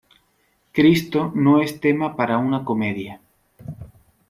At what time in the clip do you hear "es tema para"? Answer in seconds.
1.61-2.39